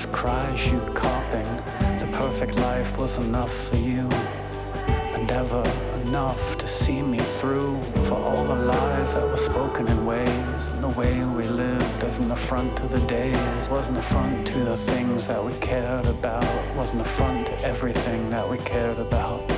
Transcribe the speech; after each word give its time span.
just 0.00 0.12
cry, 0.12 0.56
shoot 0.56 0.94
copying. 0.94 1.56
The 1.98 2.08
perfect 2.12 2.56
life 2.56 2.96
was 2.96 3.18
enough 3.18 3.52
for 3.68 3.76
you, 3.76 4.08
but 5.12 5.22
never 5.26 5.62
enough 6.06 6.56
to 6.58 6.66
see 6.66 7.02
me 7.02 7.18
through. 7.18 7.78
For 8.08 8.14
all 8.14 8.44
the 8.44 8.54
lies 8.54 9.12
that 9.12 9.26
were 9.28 9.36
spoken 9.36 9.88
in 9.88 10.06
ways, 10.06 10.72
and 10.72 10.84
the 10.84 11.00
way 11.00 11.12
we 11.36 11.44
lived 11.44 12.04
as 12.04 12.18
an 12.18 12.30
affront 12.30 12.74
to 12.78 12.86
the 12.88 13.00
days, 13.06 13.68
was 13.68 13.88
an 13.88 13.96
affront 13.96 14.46
to 14.46 14.60
the 14.60 14.76
things 14.76 15.26
that 15.26 15.44
we 15.44 15.52
cared 15.58 16.06
about, 16.06 16.44
was 16.76 16.92
an 16.94 17.00
affront 17.00 17.46
to 17.48 17.66
everything 17.66 18.30
that 18.30 18.48
we 18.48 18.56
cared 18.58 18.98
about. 18.98 19.49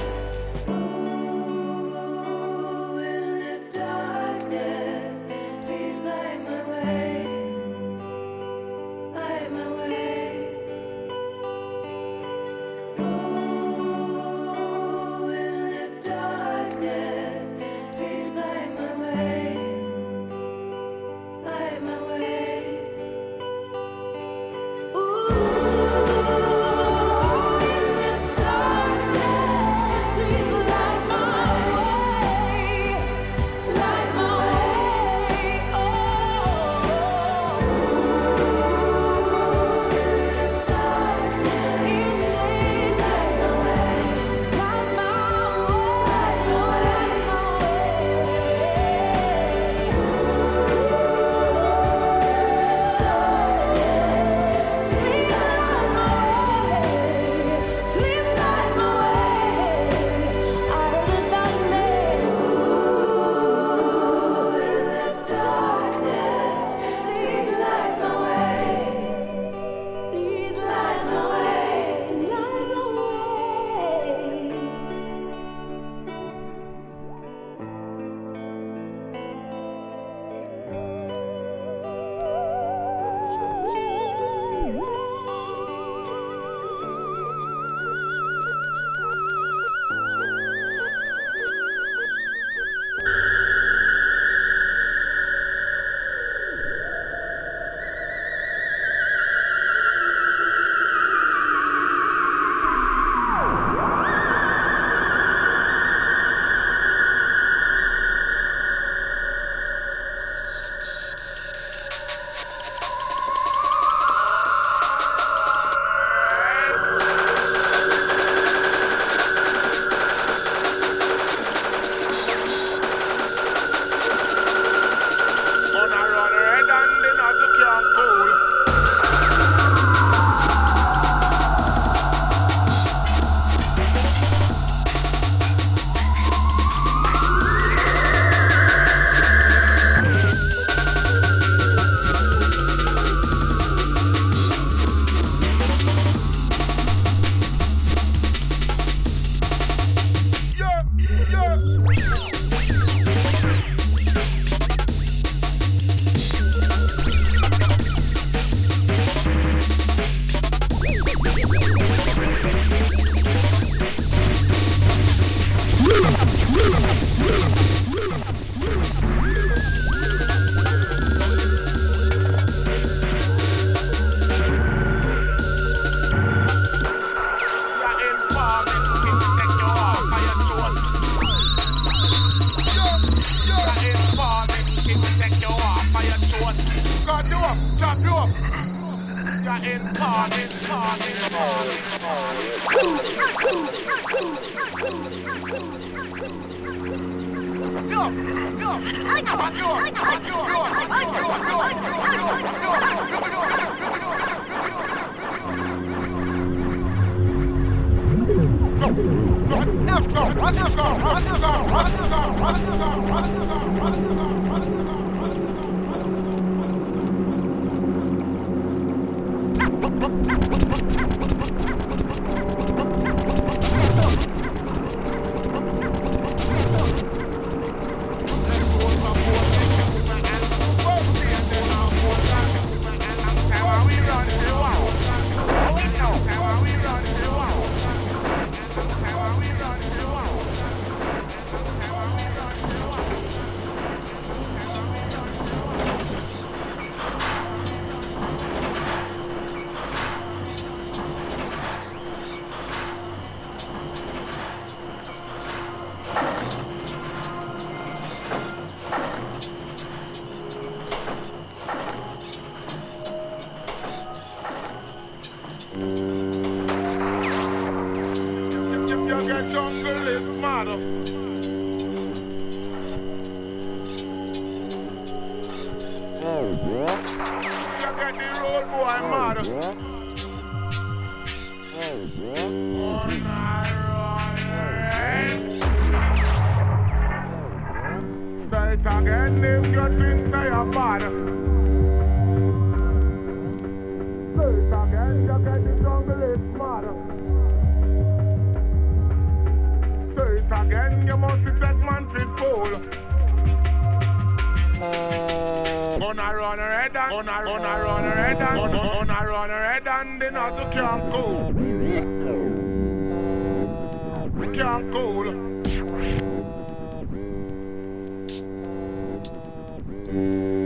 Peace. 320.12 320.62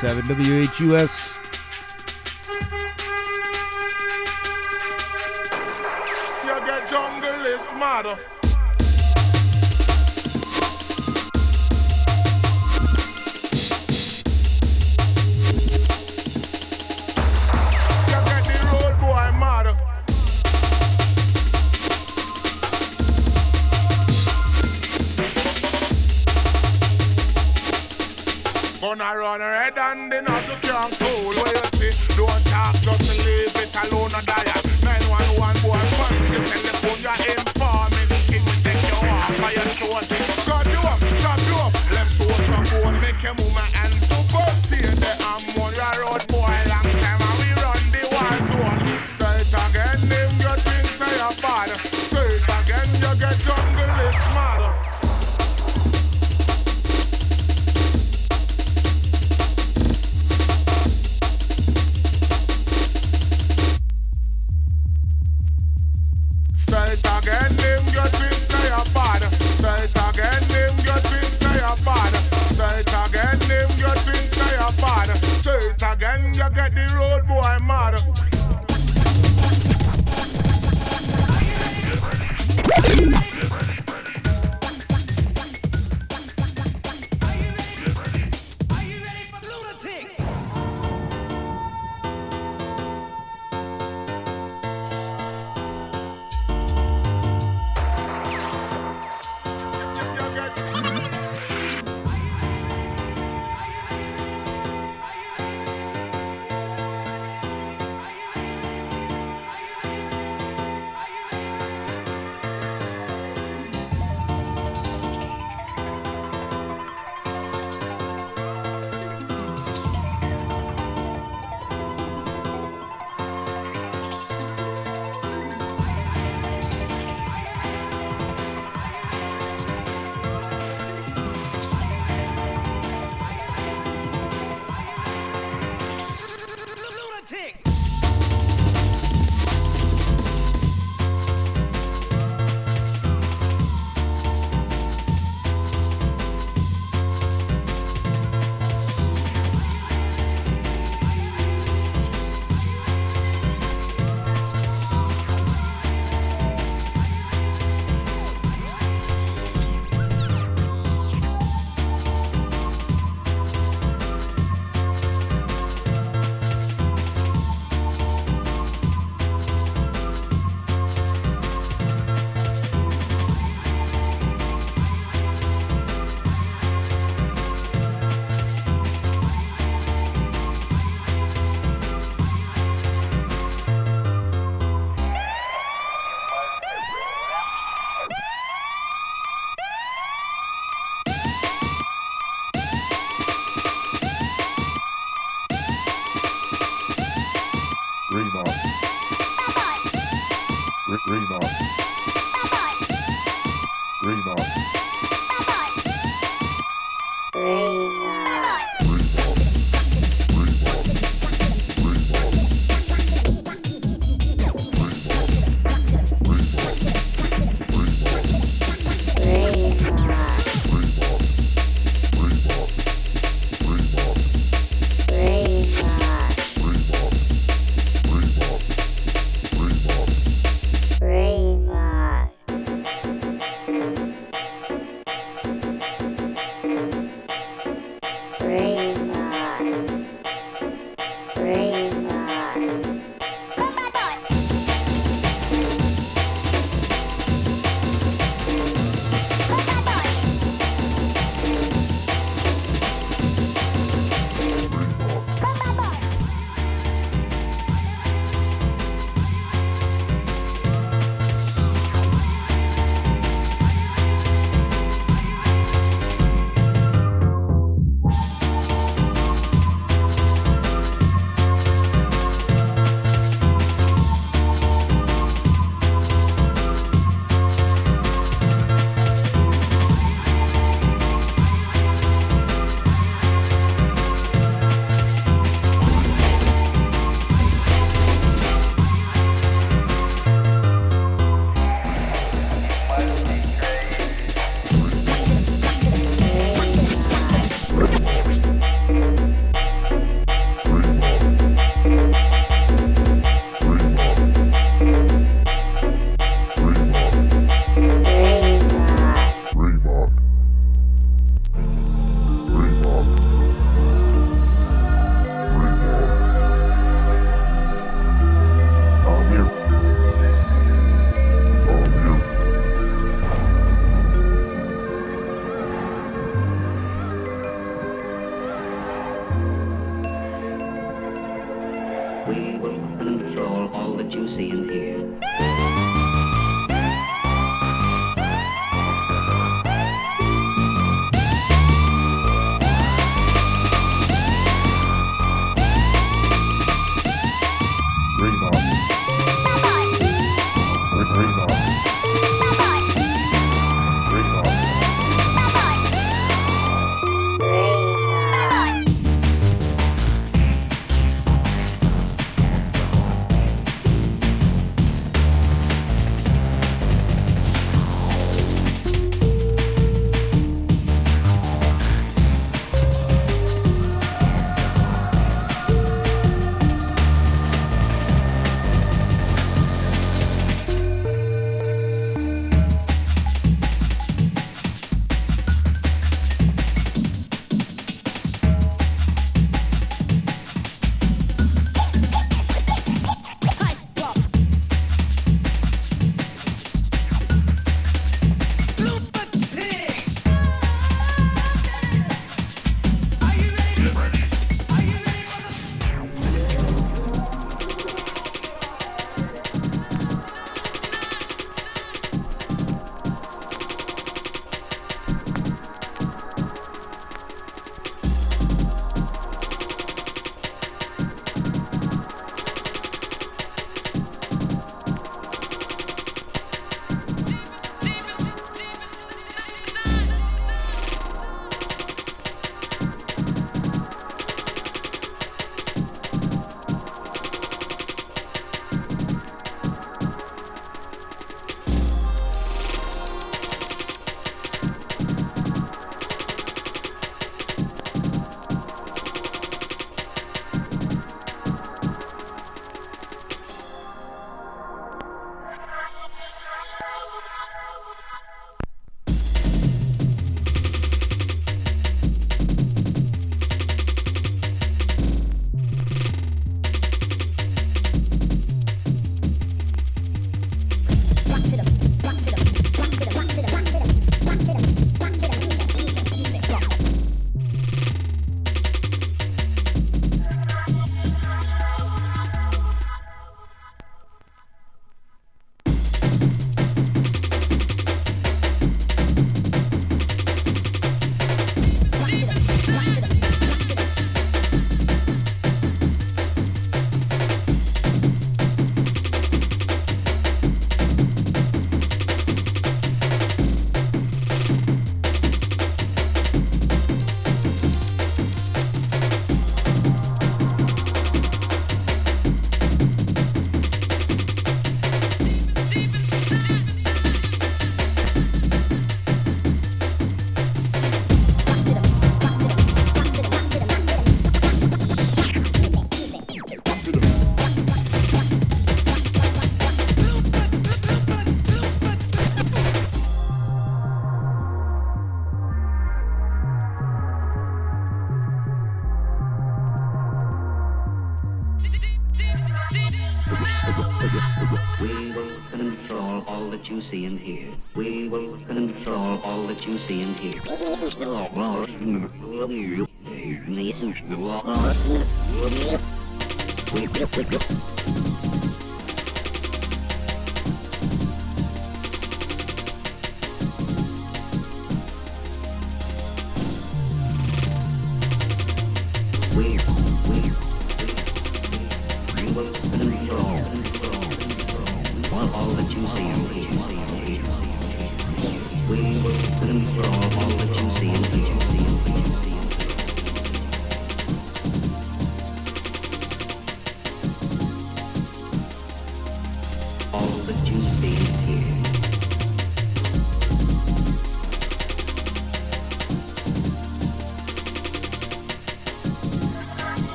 101.7 0.00 0.68
WHUS. 0.68 1.37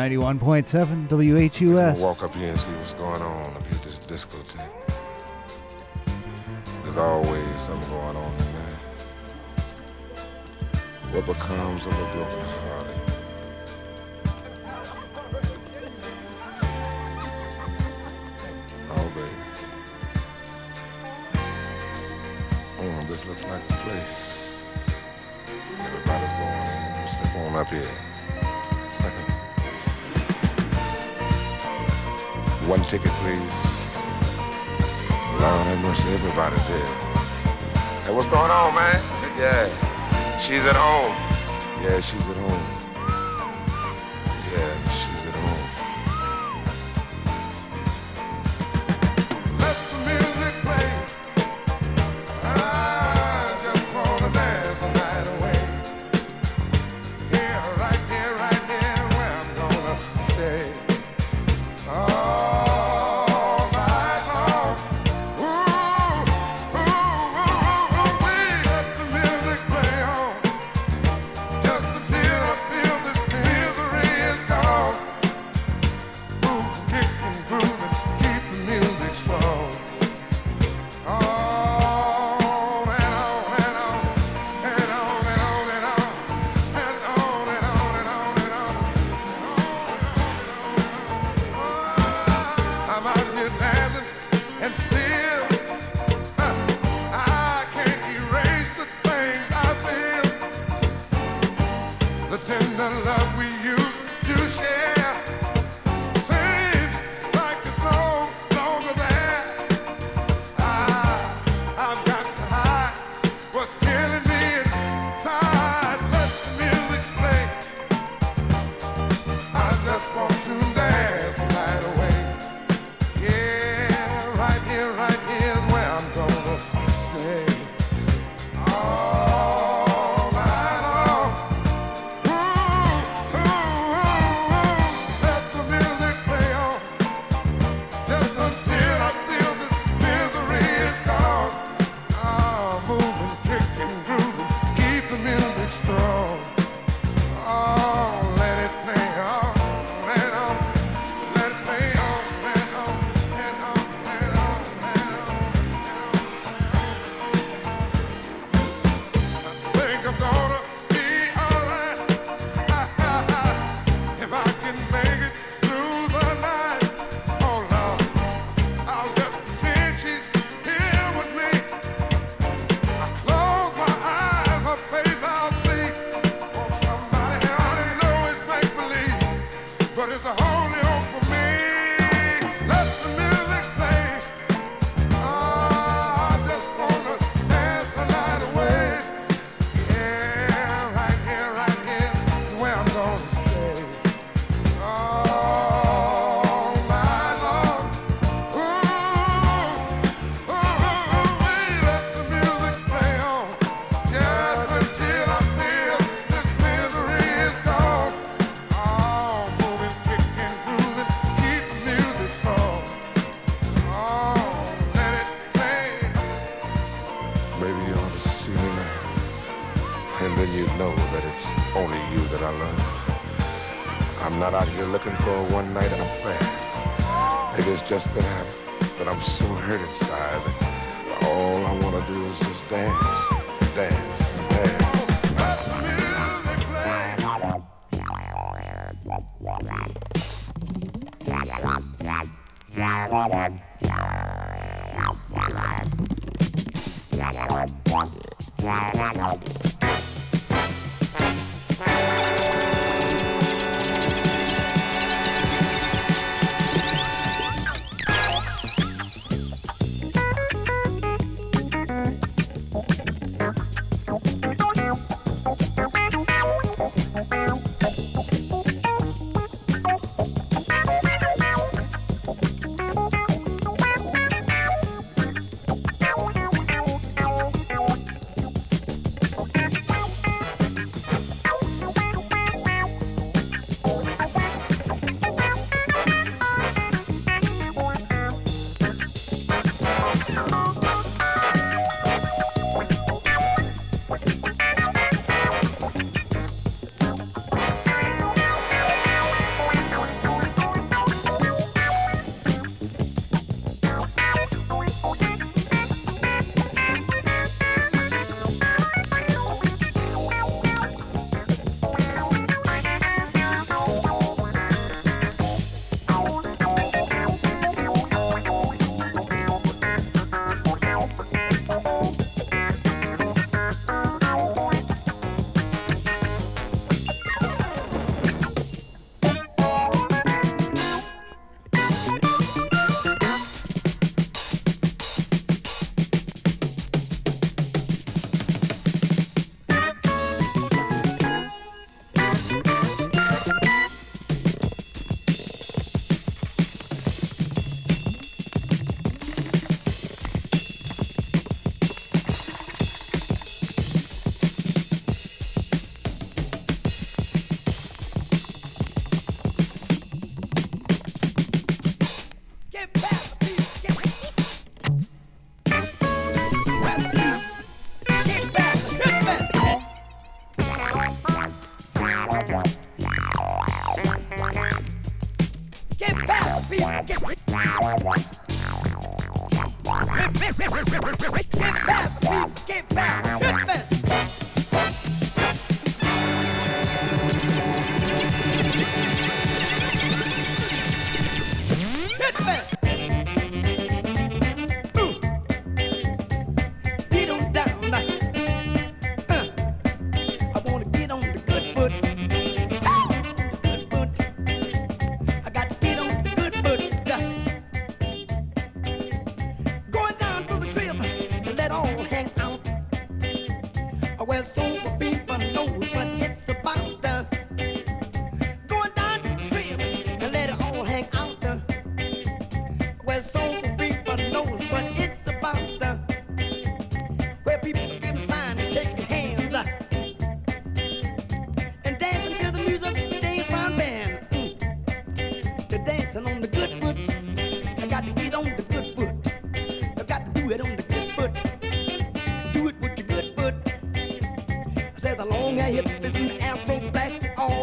91.7 0.00 1.10
WHUS. 1.10 2.00
Walk 2.00 2.22
up 2.22 2.34
here 2.34 2.48
and 2.48 2.58
see 2.58 2.70
what's 2.72 2.94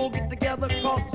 get 0.10 0.30
together, 0.30 0.70
called 0.82 1.07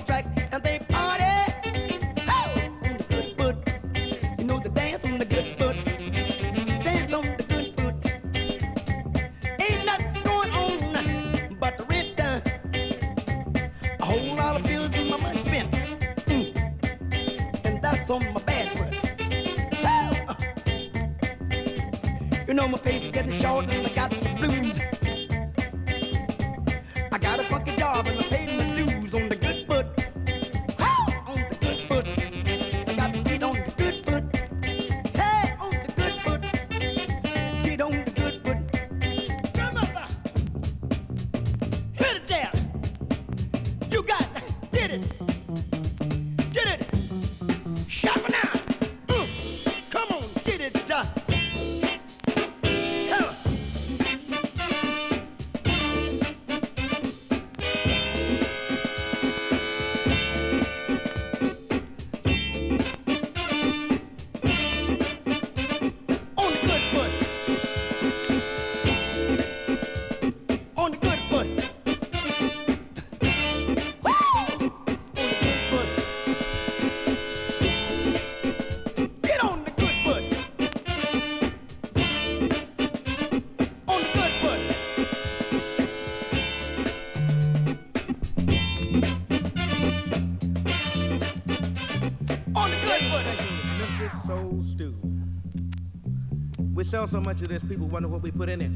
sell 97.09 97.21
so 97.21 97.25
much 97.25 97.43
of 97.43 97.49
this, 97.49 97.65
people 97.65 97.89
wonder 97.89 98.07
what 98.07 98.23
we 98.23 98.31
put 98.31 98.49
in 98.49 98.61
it. 98.61 98.71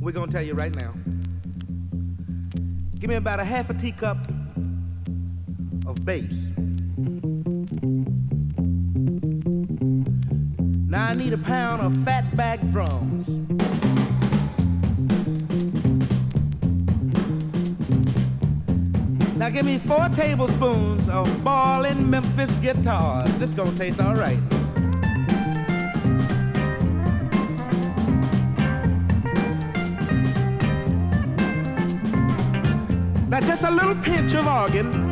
We're 0.00 0.12
going 0.12 0.28
to 0.28 0.32
tell 0.32 0.42
you 0.42 0.52
right 0.52 0.74
now. 0.74 0.92
Give 2.98 3.08
me 3.08 3.16
about 3.16 3.40
a 3.40 3.44
half 3.44 3.70
a 3.70 3.74
teacup 3.74 4.18
of 5.86 6.04
bass. 6.04 6.50
Now 10.86 11.08
I 11.08 11.14
need 11.14 11.32
a 11.32 11.38
pound 11.38 11.80
of 11.80 11.92
fatback 12.04 12.70
drums. 12.70 13.28
Now 19.36 19.48
give 19.48 19.64
me 19.64 19.78
four 19.78 20.10
tablespoons 20.10 21.08
of 21.08 21.42
ballin' 21.42 22.10
Memphis 22.10 22.52
guitars. 22.58 23.32
This 23.38 23.54
gonna 23.54 23.72
taste 23.76 23.98
all 23.98 24.14
right. 24.14 24.51
just 33.46 33.62
a 33.64 33.70
little 33.70 33.94
pinch 33.96 34.34
of 34.34 34.46
organ. 34.46 35.11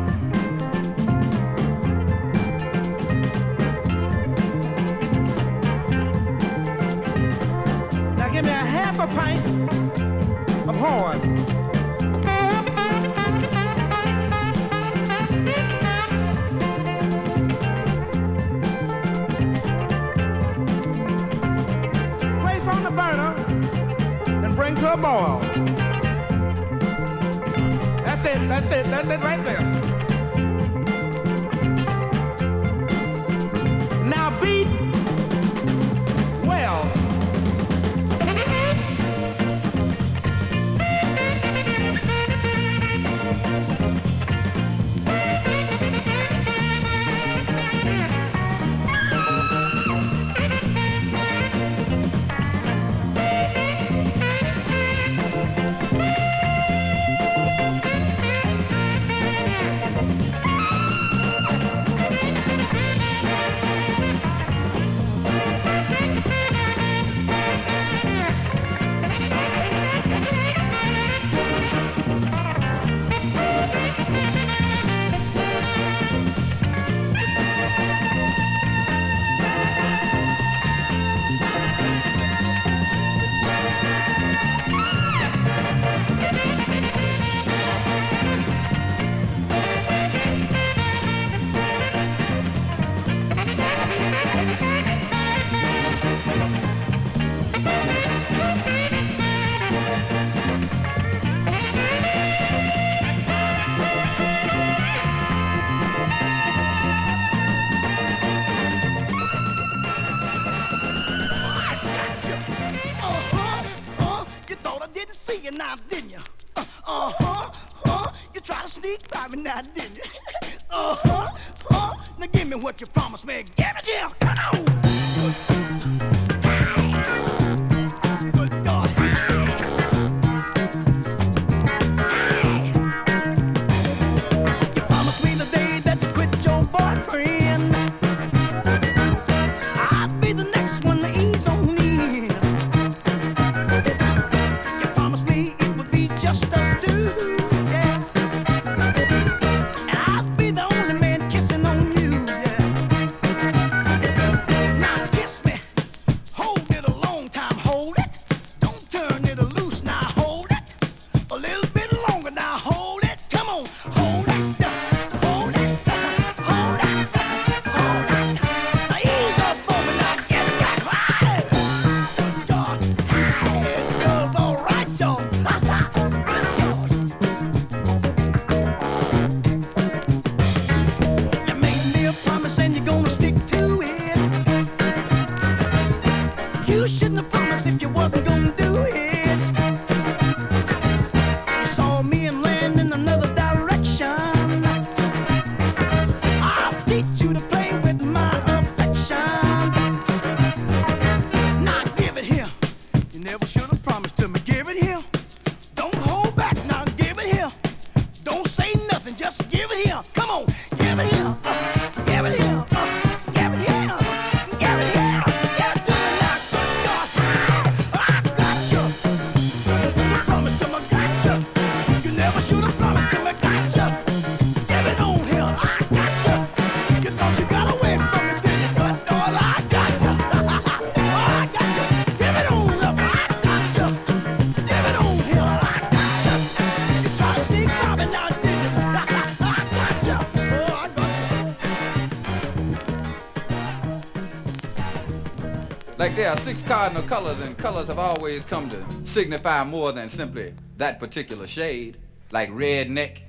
Like 246.01 246.15
there 246.15 246.31
are 246.31 246.35
six 246.35 246.63
cardinal 246.63 247.03
colors, 247.03 247.39
and 247.41 247.55
colors 247.55 247.87
have 247.87 247.99
always 247.99 248.43
come 248.43 248.71
to 248.71 249.05
signify 249.05 249.63
more 249.63 249.91
than 249.91 250.09
simply 250.09 250.55
that 250.77 250.97
particular 250.97 251.45
shade, 251.45 251.97
like 252.31 252.49
redneck 252.49 253.19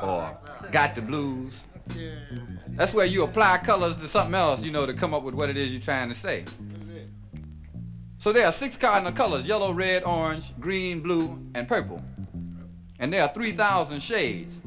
or 0.00 0.38
got 0.70 0.94
the 0.94 1.02
blues. 1.02 1.64
That's 2.68 2.94
where 2.94 3.06
you 3.06 3.24
apply 3.24 3.58
colors 3.64 3.96
to 3.96 4.06
something 4.06 4.36
else, 4.36 4.62
you 4.62 4.70
know, 4.70 4.86
to 4.86 4.94
come 4.94 5.14
up 5.14 5.24
with 5.24 5.34
what 5.34 5.50
it 5.50 5.58
is 5.58 5.72
you're 5.72 5.82
trying 5.82 6.08
to 6.08 6.14
say. 6.14 6.44
So 8.18 8.30
there 8.30 8.46
are 8.46 8.52
six 8.52 8.76
cardinal 8.76 9.10
colors 9.10 9.48
yellow, 9.48 9.72
red, 9.72 10.04
orange, 10.04 10.56
green, 10.60 11.00
blue, 11.00 11.44
and 11.56 11.66
purple. 11.66 12.00
And 13.00 13.12
there 13.12 13.22
are 13.22 13.28
3,000 13.34 14.00
shades. 14.00 14.62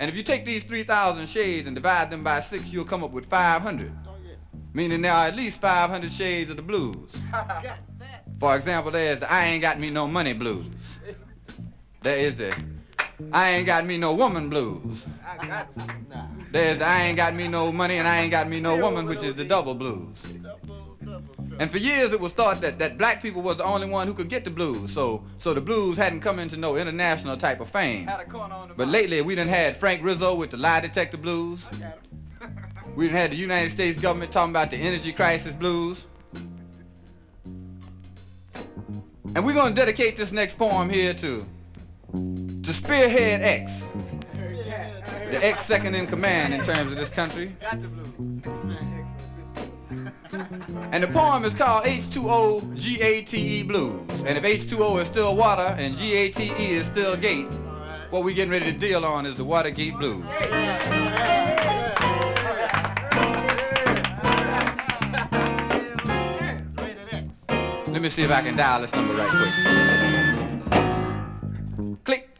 And 0.00 0.10
if 0.10 0.16
you 0.16 0.24
take 0.24 0.44
these 0.44 0.64
3,000 0.64 1.28
shades 1.28 1.68
and 1.68 1.76
divide 1.76 2.10
them 2.10 2.24
by 2.24 2.40
six, 2.40 2.72
you'll 2.72 2.84
come 2.84 3.04
up 3.04 3.12
with 3.12 3.26
500. 3.26 3.92
Meaning 4.74 5.02
there 5.02 5.12
are 5.12 5.26
at 5.26 5.36
least 5.36 5.60
500 5.60 6.10
shades 6.10 6.50
of 6.50 6.56
the 6.56 6.62
blues. 6.62 7.20
For 8.40 8.56
example, 8.56 8.90
there's 8.90 9.20
the 9.20 9.30
I 9.30 9.44
ain't 9.44 9.62
got 9.62 9.78
me 9.78 9.90
no 9.90 10.08
money 10.08 10.32
blues. 10.32 10.98
There 12.02 12.16
is 12.16 12.38
the 12.38 12.54
I 13.30 13.50
ain't 13.50 13.66
got 13.66 13.84
me 13.84 13.98
no 13.98 14.14
woman 14.14 14.48
blues. 14.48 15.06
There's 16.50 16.78
the 16.78 16.86
I 16.86 17.02
ain't 17.02 17.16
got 17.16 17.34
me 17.34 17.48
no 17.48 17.70
money 17.70 17.96
and 17.98 18.08
I 18.08 18.20
ain't 18.22 18.30
got 18.30 18.48
me 18.48 18.60
no 18.60 18.76
woman, 18.78 19.06
which 19.06 19.22
is 19.22 19.34
the 19.34 19.44
double 19.44 19.74
blues. 19.74 20.26
And 21.60 21.70
for 21.70 21.78
years 21.78 22.12
it 22.12 22.20
was 22.20 22.32
thought 22.32 22.60
that, 22.62 22.78
that 22.78 22.96
black 22.98 23.22
people 23.22 23.42
was 23.42 23.58
the 23.58 23.64
only 23.64 23.88
one 23.88 24.08
who 24.08 24.14
could 24.14 24.28
get 24.28 24.42
the 24.42 24.50
blues. 24.50 24.92
So 24.92 25.24
so 25.36 25.52
the 25.54 25.60
blues 25.60 25.96
hadn't 25.98 26.20
come 26.20 26.38
into 26.38 26.56
no 26.56 26.76
international 26.76 27.36
type 27.36 27.60
of 27.60 27.68
fame. 27.68 28.10
But 28.76 28.88
lately 28.88 29.20
we 29.20 29.34
done 29.34 29.48
had 29.48 29.76
Frank 29.76 30.02
Rizzo 30.02 30.34
with 30.34 30.50
the 30.50 30.56
lie 30.56 30.80
detector 30.80 31.18
blues. 31.18 31.70
We 32.94 33.08
had 33.08 33.32
the 33.32 33.36
United 33.36 33.70
States 33.70 33.98
government 33.98 34.32
talking 34.32 34.52
about 34.52 34.70
the 34.70 34.76
energy 34.76 35.12
crisis 35.12 35.54
blues. 35.54 36.06
And 39.34 39.46
we're 39.46 39.54
gonna 39.54 39.74
dedicate 39.74 40.16
this 40.16 40.30
next 40.30 40.58
poem 40.58 40.90
here 40.90 41.14
to 41.14 41.46
to 42.12 42.72
Spearhead 42.72 43.40
X. 43.40 43.88
The 45.30 45.40
X 45.42 45.62
second 45.64 45.94
in 45.94 46.06
command 46.06 46.52
in 46.52 46.62
terms 46.62 46.90
of 46.90 46.98
this 46.98 47.08
country. 47.08 47.56
And 50.92 51.02
the 51.02 51.08
poem 51.08 51.44
is 51.44 51.54
called 51.54 51.84
H2O 51.84 52.76
GATE 52.76 53.66
Blues. 53.66 54.22
And 54.24 54.36
if 54.36 54.44
H2O 54.44 55.00
is 55.00 55.08
still 55.08 55.34
water 55.34 55.74
and 55.78 55.96
GATE 55.96 56.38
is 56.58 56.86
still 56.86 57.16
gate, 57.16 57.46
what 58.10 58.22
we're 58.22 58.34
getting 58.34 58.50
ready 58.50 58.70
to 58.70 58.78
deal 58.78 59.06
on 59.06 59.24
is 59.24 59.38
the 59.38 59.44
Watergate 59.44 59.96
Blues. 59.96 60.24
Let 67.92 68.00
me 68.00 68.08
see 68.08 68.22
if 68.22 68.30
I 68.30 68.40
can 68.40 68.56
dial 68.56 68.80
this 68.80 68.94
number 68.94 69.12
right 69.12 69.28
quick. 69.28 69.52
Click. 72.04 72.30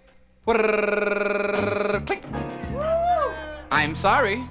Click. 2.07 2.24
I'm 3.70 3.94
sorry. 3.94 4.42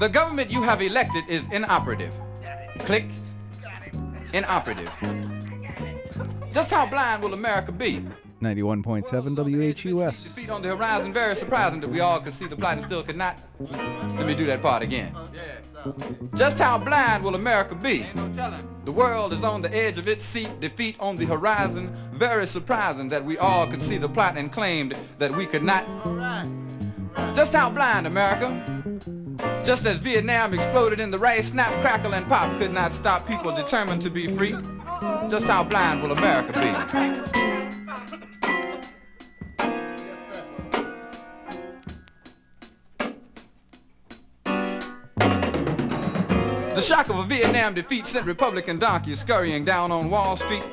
The 0.00 0.08
government 0.08 0.50
you 0.50 0.60
have 0.62 0.82
elected 0.82 1.22
is 1.28 1.46
inoperative. 1.52 2.12
Click. 2.80 3.06
Inoperative. 4.32 4.90
Just 6.52 6.72
how 6.72 6.86
blind 6.86 7.22
will 7.22 7.34
America 7.34 7.70
be? 7.70 8.04
91.7 8.42 9.34
WHUS. 9.36 10.24
Defeat 10.24 10.50
on 10.50 10.62
the 10.62 10.68
horizon, 10.68 11.12
very 11.12 11.34
surprising 11.34 11.80
that 11.80 11.88
we 11.88 12.00
all 12.00 12.20
could 12.20 12.32
see 12.32 12.46
the 12.46 12.56
plot 12.56 12.74
and 12.74 12.82
still 12.82 13.02
could 13.02 13.16
not. 13.16 13.40
Let 13.60 14.26
me 14.26 14.34
do 14.34 14.44
that 14.46 14.60
part 14.60 14.82
again. 14.82 15.14
Just 16.34 16.58
how 16.58 16.78
blind 16.78 17.22
will 17.24 17.34
America 17.34 17.74
be? 17.74 18.06
The 18.84 18.92
world 18.92 19.32
is 19.32 19.44
on 19.44 19.62
the 19.62 19.74
edge 19.74 19.98
of 19.98 20.08
its 20.08 20.24
seat, 20.24 20.60
defeat 20.60 20.96
on 20.98 21.16
the 21.16 21.26
horizon, 21.26 21.94
very 22.12 22.46
surprising 22.46 23.08
that 23.10 23.24
we 23.24 23.38
all 23.38 23.66
could 23.66 23.82
see 23.82 23.98
the 23.98 24.08
plot 24.08 24.36
and 24.36 24.52
claimed 24.52 24.96
that 25.18 25.34
we 25.34 25.46
could 25.46 25.62
not. 25.62 25.86
Just 27.34 27.54
how 27.54 27.70
blind, 27.70 28.06
America? 28.06 28.62
Just 29.64 29.86
as 29.86 29.98
Vietnam 29.98 30.52
exploded 30.54 31.00
in 31.00 31.10
the 31.10 31.18
rice, 31.18 31.50
snap, 31.50 31.72
crackle, 31.80 32.14
and 32.14 32.26
pop 32.28 32.56
could 32.58 32.72
not 32.72 32.92
stop 32.92 33.26
people 33.26 33.54
determined 33.54 34.02
to 34.02 34.10
be 34.10 34.26
free. 34.26 34.54
Just 35.30 35.48
how 35.48 35.64
blind 35.64 36.02
will 36.02 36.12
America 36.12 36.52
be? 36.52 36.70
The 46.74 46.80
shock 46.80 47.08
of 47.08 47.18
a 47.18 47.22
Vietnam 47.22 47.74
defeat 47.74 48.04
sent 48.04 48.26
Republican 48.26 48.78
donkeys 48.78 49.20
scurrying 49.20 49.64
down 49.64 49.92
on 49.92 50.10
Wall 50.10 50.36
Street. 50.36 50.64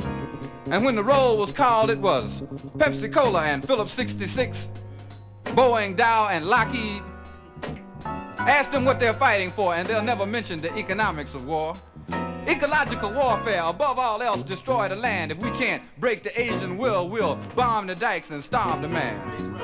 And 0.65 0.86
when 0.86 0.95
the 0.95 1.03
roll 1.03 1.38
was 1.38 1.51
called, 1.51 1.89
it 1.89 1.99
was 1.99 2.41
Pepsi 2.78 3.11
Cola 3.11 3.43
and 3.43 3.65
Phillips 3.65 3.91
66, 3.91 4.69
Boeing, 5.45 5.95
Dow, 5.95 6.30
and 6.30 6.45
Lockheed. 6.45 7.03
Ask 8.39 8.72
them 8.72 8.86
what 8.86 8.99
they're 8.99 9.13
fighting 9.13 9.51
for, 9.51 9.76
and 9.76 9.88
they'll 9.88 10.01
never 10.01 10.26
mention 10.26 10.61
the 10.61 10.76
economics 10.78 11.36
of 11.36 11.45
war. 11.45 11.76
Ecological 12.47 13.11
warfare, 13.11 13.63
above 13.63 13.99
all 13.99 14.21
else, 14.21 14.43
destroy 14.43 14.89
the 14.89 14.95
land. 14.95 15.31
If 15.31 15.37
we 15.39 15.51
can't 15.51 15.83
break 15.99 16.23
the 16.23 16.39
Asian 16.39 16.77
will, 16.77 17.07
we'll 17.07 17.35
bomb 17.55 17.87
the 17.87 17.95
dikes 17.95 18.31
and 18.31 18.43
starve 18.43 18.81
the 18.81 18.87
man. 18.87 19.59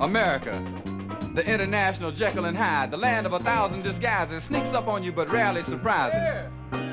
America, 0.00 0.62
the 1.34 1.44
international 1.46 2.10
Jekyll 2.10 2.44
and 2.44 2.56
Hyde, 2.56 2.90
the 2.90 2.96
land 2.96 3.26
of 3.26 3.32
a 3.32 3.38
thousand 3.40 3.82
disguises, 3.82 4.44
sneaks 4.44 4.72
up 4.72 4.86
on 4.86 5.02
you 5.02 5.12
but 5.12 5.28
rarely 5.30 5.62
surprises, 5.62 6.46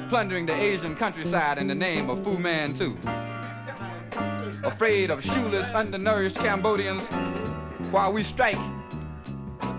plundering 0.09 0.45
the 0.45 0.53
Asian 0.53 0.95
countryside 0.95 1.57
in 1.57 1.67
the 1.67 1.75
name 1.75 2.09
of 2.09 2.23
Fu 2.23 2.37
Manchu. 2.39 2.97
Afraid 4.63 5.11
of 5.11 5.23
shoeless, 5.23 5.69
undernourished 5.71 6.37
Cambodians, 6.37 7.07
while 7.91 8.11
we 8.11 8.23
strike 8.23 8.57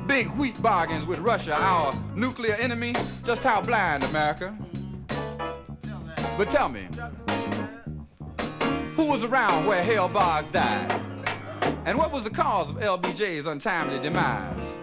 big 0.07 0.28
wheat 0.32 0.61
bargains 0.62 1.07
with 1.07 1.18
Russia, 1.20 1.55
our 1.55 1.94
nuclear 2.14 2.55
enemy. 2.55 2.94
Just 3.24 3.44
how 3.44 3.61
blind, 3.61 4.03
America? 4.05 4.57
But 6.39 6.49
tell 6.51 6.68
me, 6.68 6.89
who 8.97 9.07
was 9.07 9.24
around 9.24 9.66
where 9.66 9.83
Hale 9.83 10.09
Boggs 10.09 10.49
died? 10.49 10.91
And 11.85 11.99
what 11.99 12.12
was 12.12 12.24
the 12.24 12.30
cause 12.30 12.70
of 12.70 12.76
LBJ's 12.76 13.47
untimely 13.47 13.99
demise? 13.99 14.78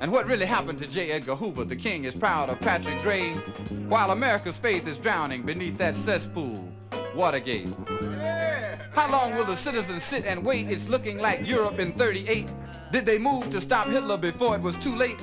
And 0.00 0.10
what 0.10 0.26
really 0.26 0.46
happened 0.46 0.78
to 0.78 0.90
J. 0.90 1.10
Edgar 1.12 1.36
Hoover? 1.36 1.64
The 1.64 1.76
king 1.76 2.04
is 2.04 2.16
proud 2.16 2.48
of 2.48 2.58
Patrick 2.60 3.00
Gray, 3.02 3.32
while 3.88 4.10
America's 4.10 4.58
faith 4.58 4.88
is 4.88 4.98
drowning 4.98 5.42
beneath 5.42 5.76
that 5.78 5.94
cesspool, 5.94 6.66
Watergate. 7.14 7.68
How 8.92 9.10
long 9.10 9.34
will 9.34 9.44
the 9.44 9.56
citizens 9.56 10.02
sit 10.02 10.24
and 10.24 10.44
wait? 10.44 10.70
It's 10.70 10.88
looking 10.88 11.18
like 11.18 11.46
Europe 11.46 11.78
in 11.78 11.92
38. 11.92 12.48
Did 12.92 13.06
they 13.06 13.18
move 13.18 13.50
to 13.50 13.60
stop 13.60 13.88
Hitler 13.88 14.16
before 14.16 14.56
it 14.56 14.62
was 14.62 14.76
too 14.76 14.96
late? 14.96 15.20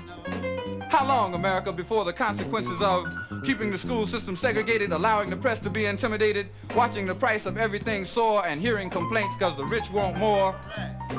How 0.90 1.06
long, 1.06 1.34
America, 1.34 1.72
before 1.74 2.06
the 2.06 2.14
consequences 2.14 2.82
of 2.82 3.06
keeping 3.44 3.72
the 3.72 3.78
school 3.78 4.08
system 4.08 4.36
segregated, 4.36 4.92
allowing 4.92 5.30
the 5.30 5.38
press 5.38 5.60
to 5.62 5.70
be 5.70 5.86
intimidated, 5.86 6.50
watching 6.76 7.06
the 7.06 7.16
price 7.16 7.46
of 7.46 7.58
everything 7.58 8.06
soar, 8.06 8.46
and 8.46 8.62
hearing 8.62 8.90
complaints 8.90 9.36
because 9.36 9.56
the 9.56 9.66
rich 9.66 9.90
want 9.92 10.18
more? 10.18 10.56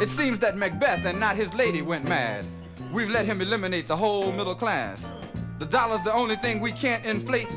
It 0.01 0.09
seems 0.09 0.39
that 0.41 0.57
Macbeth 0.57 1.05
and 1.05 1.19
not 1.19 1.37
his 1.37 1.55
lady 1.55 1.83
went 1.83 2.09
mad. 2.09 2.45
We've 2.93 3.11
let 3.11 3.27
him 3.27 3.41
eliminate 3.41 3.87
the 3.87 3.97
whole 3.97 4.33
middle 4.33 4.55
class. 4.55 5.13
The 5.59 5.67
dollar's 5.67 6.03
the 6.03 6.13
only 6.13 6.37
thing 6.37 6.61
we 6.61 6.73
can't 6.73 7.05
inflate, 7.05 7.51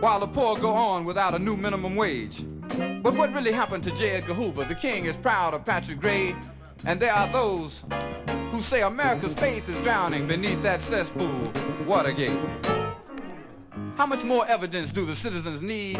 while 0.00 0.20
the 0.20 0.26
poor 0.26 0.56
go 0.58 0.72
on 0.72 1.04
without 1.04 1.34
a 1.34 1.38
new 1.38 1.56
minimum 1.56 1.96
wage. 1.96 2.42
But 3.02 3.14
what 3.14 3.32
really 3.32 3.52
happened 3.52 3.84
to 3.84 3.90
J. 3.92 4.10
Edgar 4.10 4.34
Hoover? 4.34 4.64
The 4.64 4.74
king 4.74 5.04
is 5.04 5.16
proud 5.16 5.54
of 5.54 5.64
Patrick 5.64 6.00
Gray, 6.00 6.34
and 6.84 6.98
there 7.00 7.12
are 7.12 7.28
those 7.28 7.84
who 8.50 8.58
say 8.58 8.82
America's 8.82 9.34
faith 9.34 9.68
is 9.68 9.78
drowning 9.80 10.26
beneath 10.26 10.62
that 10.62 10.80
cesspool, 10.80 11.52
Watergate. 11.86 12.73
How 13.96 14.06
much 14.06 14.24
more 14.24 14.44
evidence 14.48 14.90
do 14.90 15.06
the 15.06 15.14
citizens 15.14 15.62
need 15.62 15.98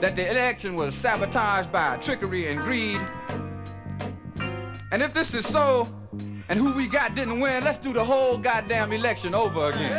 that 0.00 0.14
the 0.14 0.30
election 0.30 0.76
was 0.76 0.94
sabotaged 0.94 1.72
by 1.72 1.96
trickery 1.96 2.46
and 2.46 2.60
greed? 2.60 3.00
And 4.92 5.02
if 5.02 5.12
this 5.12 5.34
is 5.34 5.44
so, 5.44 5.88
and 6.48 6.56
who 6.56 6.72
we 6.72 6.86
got 6.86 7.16
didn't 7.16 7.40
win, 7.40 7.64
let's 7.64 7.78
do 7.78 7.92
the 7.92 8.04
whole 8.04 8.38
goddamn 8.38 8.92
election 8.92 9.34
over 9.34 9.70
again. 9.70 9.90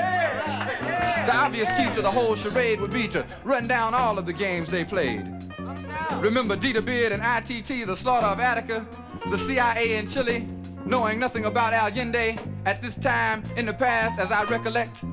The 1.27 1.35
obvious 1.35 1.69
key 1.75 1.91
to 1.95 2.01
the 2.01 2.09
whole 2.09 2.33
charade 2.33 2.79
would 2.79 2.93
be 2.93 3.09
to 3.09 3.25
run 3.43 3.67
down 3.67 3.93
all 3.93 4.17
of 4.17 4.25
the 4.25 4.33
games 4.33 4.69
they 4.69 4.85
played. 4.85 5.27
Remember 6.21 6.55
Dita 6.55 6.81
Beard 6.81 7.11
and 7.11 7.21
ITT, 7.21 7.87
the 7.87 7.95
slaughter 7.97 8.27
of 8.27 8.39
Attica, 8.39 8.87
the 9.29 9.37
CIA 9.37 9.97
in 9.97 10.07
Chile, 10.07 10.47
knowing 10.85 11.19
nothing 11.19 11.43
about 11.43 11.73
Allende 11.73 12.37
at 12.65 12.81
this 12.81 12.95
time 12.95 13.43
in 13.57 13.65
the 13.65 13.73
past, 13.73 14.17
as 14.17 14.31
I 14.31 14.45
recollect. 14.45 15.03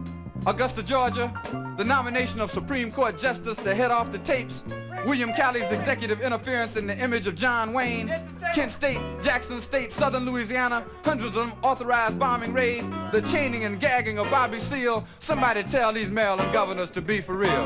Augusta, 0.45 0.83
Georgia, 0.83 1.33
the 1.77 1.85
nomination 1.85 2.41
of 2.41 2.51
Supreme 2.51 2.91
Court 2.91 3.17
Justice 3.17 3.57
to 3.59 3.77
head 3.77 3.93
off 3.93 4.11
the 4.11 4.19
tapes, 4.19 4.65
William 5.07 5.33
Calley's 5.33 5.71
executive 5.71 6.21
interference 6.21 6.77
in 6.77 6.89
the 6.89 6.99
image 6.99 7.29
of 7.29 7.37
John 7.37 7.73
Wayne, 7.73 8.13
Kent 8.53 8.73
State, 8.73 9.01
Jackson 9.23 9.61
State, 9.61 9.93
Southern 9.93 10.25
Louisiana, 10.25 10.85
hundreds 11.05 11.37
of 11.37 11.47
unauthorized 11.47 12.19
bombing 12.19 12.53
raids, 12.53 12.91
the 13.13 13.23
chaining 13.31 13.65
and 13.65 13.79
gagging 13.79 14.19
of 14.19 14.29
Bobby 14.31 14.59
Seale. 14.59 15.07
Somebody 15.21 15.63
tell 15.63 15.93
these 15.93 16.11
Maryland 16.11 16.53
governors 16.53 16.91
to 16.91 17.01
be 17.01 17.21
for 17.21 17.37
real. 17.37 17.65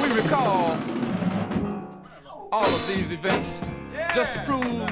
We 0.00 0.12
recall 0.14 0.78
all 2.52 2.66
of 2.66 2.88
these 2.88 3.10
events 3.10 3.60
just 4.14 4.32
to 4.34 4.42
prove 4.44 4.86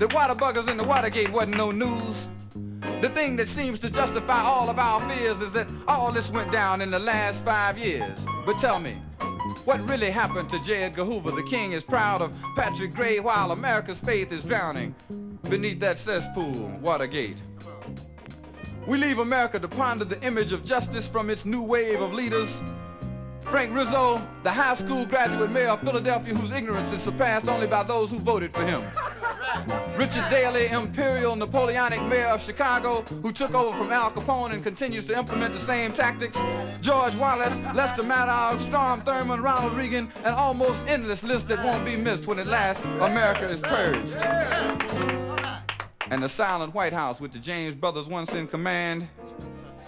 that 0.00 0.12
water 0.12 0.34
buggers 0.34 0.68
in 0.68 0.76
the 0.76 0.84
Watergate 0.84 1.30
wasn't 1.30 1.56
no 1.56 1.70
news. 1.70 2.28
The 2.80 3.10
thing 3.14 3.36
that 3.36 3.48
seems 3.48 3.78
to 3.80 3.90
justify 3.90 4.40
all 4.40 4.68
of 4.68 4.78
our 4.78 5.00
fears 5.08 5.40
is 5.40 5.52
that 5.52 5.68
all 5.88 6.12
this 6.12 6.30
went 6.30 6.50
down 6.52 6.80
in 6.80 6.90
the 6.90 6.98
last 6.98 7.44
five 7.44 7.78
years. 7.78 8.26
But 8.46 8.58
tell 8.58 8.78
me, 8.78 8.98
what 9.64 9.86
really 9.88 10.10
happened 10.10 10.48
to 10.50 10.62
J. 10.62 10.84
Edgar? 10.84 11.04
The 11.04 11.46
king 11.48 11.72
is 11.72 11.84
proud 11.84 12.22
of 12.22 12.36
Patrick 12.56 12.94
Gray 12.94 13.20
while 13.20 13.52
America's 13.52 14.00
faith 14.00 14.32
is 14.32 14.44
drowning 14.44 14.94
beneath 15.48 15.80
that 15.80 15.98
cesspool, 15.98 16.68
Watergate. 16.80 17.36
We 18.86 18.98
leave 18.98 19.18
America 19.18 19.58
to 19.58 19.68
ponder 19.68 20.04
the 20.04 20.20
image 20.22 20.52
of 20.52 20.64
justice 20.64 21.06
from 21.06 21.30
its 21.30 21.44
new 21.44 21.62
wave 21.62 22.00
of 22.00 22.12
leaders 22.12 22.62
Frank 23.50 23.74
Rizzo, 23.74 24.24
the 24.44 24.50
high 24.50 24.74
school 24.74 25.04
graduate 25.04 25.50
mayor 25.50 25.70
of 25.70 25.80
Philadelphia 25.80 26.32
whose 26.32 26.52
ignorance 26.52 26.92
is 26.92 27.02
surpassed 27.02 27.48
only 27.48 27.66
by 27.66 27.82
those 27.82 28.08
who 28.12 28.18
voted 28.20 28.52
for 28.52 28.64
him. 28.64 28.80
Richard 29.96 30.24
Daley, 30.30 30.68
imperial 30.68 31.34
Napoleonic 31.34 32.00
mayor 32.04 32.28
of 32.28 32.40
Chicago, 32.40 33.02
who 33.22 33.32
took 33.32 33.52
over 33.52 33.76
from 33.76 33.90
Al 33.90 34.12
Capone 34.12 34.52
and 34.52 34.62
continues 34.62 35.04
to 35.06 35.18
implement 35.18 35.52
the 35.52 35.58
same 35.58 35.92
tactics. 35.92 36.38
George 36.80 37.16
Wallace, 37.16 37.58
Lester 37.74 38.04
Maddox, 38.04 38.62
Strom 38.62 39.02
Thurmond, 39.02 39.42
Ronald 39.42 39.72
Reagan, 39.72 40.08
an 40.22 40.34
almost 40.34 40.84
endless 40.86 41.24
list 41.24 41.48
that 41.48 41.64
won't 41.64 41.84
be 41.84 41.96
missed 41.96 42.28
when 42.28 42.38
at 42.38 42.46
last 42.46 42.80
America 43.00 43.46
is 43.46 43.60
purged. 43.60 44.16
And 46.12 46.22
the 46.22 46.28
silent 46.28 46.72
White 46.72 46.92
House 46.92 47.20
with 47.20 47.32
the 47.32 47.40
James 47.40 47.74
brothers 47.74 48.06
once 48.06 48.32
in 48.32 48.46
command. 48.46 49.08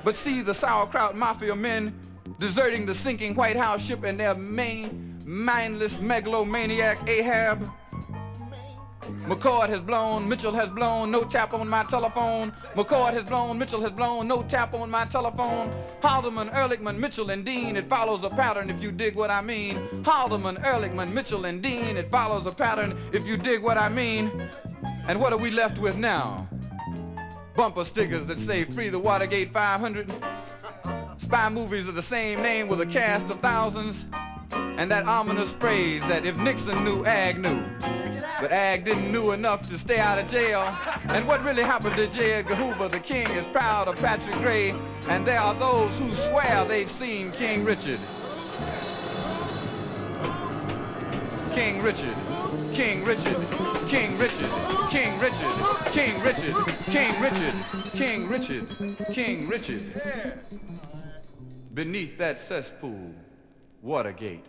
But 0.03 0.17
see 0.17 0.43
the 0.43 0.53
sauerkraut 0.53 1.17
mafia 1.17 1.55
men 1.55 1.95
deserting 2.43 2.85
the 2.85 2.93
sinking 2.93 3.36
White 3.36 3.56
House 3.56 3.86
ship 3.86 4.02
and 4.02 4.19
their 4.19 4.35
main 4.35 5.23
mindless 5.24 6.01
megalomaniac 6.01 7.09
Ahab. 7.09 7.70
McCord 9.28 9.69
has 9.69 9.81
blown, 9.81 10.28
Mitchell 10.28 10.52
has 10.52 10.69
blown, 10.69 11.12
no 11.12 11.23
tap 11.23 11.55
on 11.55 11.69
my 11.69 11.85
telephone. 11.85 12.51
McCord 12.74 13.12
has 13.12 13.23
blown, 13.23 13.60
Mitchell 13.60 13.81
has 13.81 13.93
blown, 13.93 14.27
no 14.27 14.43
tap 14.43 14.74
on 14.74 14.90
my 14.90 15.05
telephone. 15.05 15.70
Haldeman, 16.02 16.48
Ehrlichman, 16.48 16.98
Mitchell, 16.98 17.31
and 17.31 17.44
Dean, 17.44 17.77
it 17.77 17.86
follows 17.86 18.24
a 18.24 18.31
pattern 18.31 18.70
if 18.70 18.82
you 18.82 18.90
dig 18.90 19.14
what 19.14 19.31
I 19.31 19.40
mean. 19.40 19.77
Haldeman, 20.02 20.56
Ehrlichman, 20.64 21.12
Mitchell, 21.12 21.44
and 21.44 21.62
Dean, 21.62 21.97
it 21.97 22.09
follows 22.09 22.47
a 22.47 22.52
pattern 22.52 22.98
if 23.12 23.24
you 23.24 23.36
dig 23.36 23.62
what 23.62 23.78
I 23.78 23.89
mean. 23.89 24.51
And 25.06 25.20
what 25.20 25.32
are 25.32 25.39
we 25.39 25.52
left 25.52 25.78
with 25.78 25.97
now? 25.97 26.48
Bumper 27.55 27.85
stickers 27.85 28.27
that 28.27 28.40
say 28.40 28.64
free 28.64 28.89
the 28.89 28.98
Watergate 28.98 29.52
500. 29.52 30.10
Spy 31.23 31.49
movies 31.49 31.86
of 31.86 31.94
the 31.94 32.03
same 32.03 32.43
name 32.43 32.66
with 32.66 32.81
a 32.81 32.86
cast 32.86 33.31
of 33.31 33.39
thousands. 33.39 34.07
And 34.51 34.90
that 34.90 35.07
ominous 35.07 35.53
phrase 35.53 36.05
that 36.09 36.27
if 36.27 36.36
Nixon 36.36 36.85
knew, 36.85 37.05
Ag 37.05 37.39
knew. 37.39 37.62
But 38.40 38.51
Ag 38.51 38.85
didn't 38.85 39.12
knew 39.12 39.31
enough 39.31 39.69
to 39.69 39.78
stay 39.78 40.01
out 40.01 40.19
of 40.19 40.28
jail. 40.28 40.62
And 41.11 41.24
what 41.28 41.44
really 41.44 41.62
happened 41.62 41.94
to 41.94 42.09
J. 42.09 42.32
Edgar 42.32 42.57
Hoover, 42.57 42.89
the 42.89 42.99
king 42.99 43.31
is 43.31 43.47
proud 43.47 43.86
of 43.86 43.94
Patrick 43.97 44.35
Gray. 44.39 44.74
And 45.09 45.24
there 45.24 45.39
are 45.39 45.55
those 45.55 45.97
who 45.97 46.09
swear 46.09 46.65
they've 46.65 46.90
seen 46.90 47.31
King 47.31 47.65
Richard. 47.65 48.01
King 51.55 51.81
Richard, 51.82 52.16
King 52.73 53.05
Richard, 53.05 53.36
King 53.86 54.19
Richard, 54.19 54.51
King 54.90 55.19
Richard, 55.20 55.53
King 55.93 56.20
Richard, 56.20 56.57
King 56.90 57.20
Richard, 57.20 57.55
King 57.94 58.28
Richard, 58.28 58.66
King 59.12 59.47
Richard 59.47 59.82
beneath 61.73 62.19
that 62.19 62.39
cesspool, 62.39 63.15
Watergate. 63.81 64.44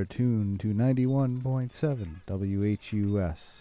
Are 0.00 0.04
tuned 0.06 0.58
to 0.58 0.68
91.7 0.68 2.22
WHUS. 2.26 3.59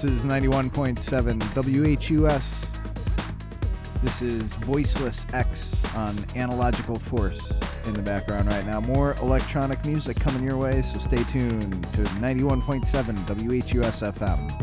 This 0.00 0.12
is 0.12 0.24
91.7 0.24 1.42
WHUS. 2.22 4.02
This 4.02 4.22
is 4.22 4.54
Voiceless 4.54 5.26
X 5.34 5.74
on 5.94 6.24
Analogical 6.34 6.98
Force 6.98 7.52
in 7.84 7.92
the 7.92 8.00
background 8.00 8.48
right 8.50 8.64
now. 8.64 8.80
More 8.80 9.14
electronic 9.20 9.84
music 9.84 10.18
coming 10.18 10.42
your 10.42 10.56
way, 10.56 10.80
so 10.80 10.98
stay 10.98 11.22
tuned 11.24 11.84
to 11.92 12.04
91.7 12.18 13.26
WHUS 13.26 14.00
FM. 14.00 14.59